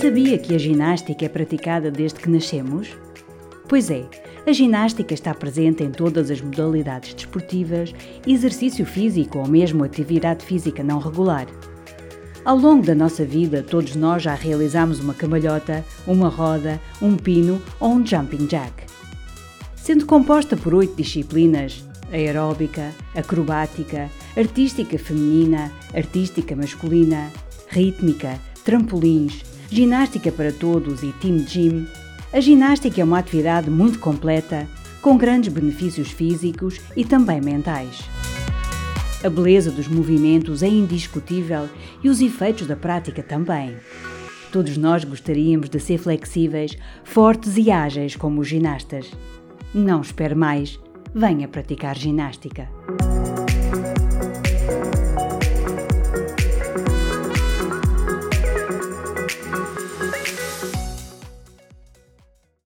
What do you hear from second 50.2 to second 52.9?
mais, venha praticar ginástica.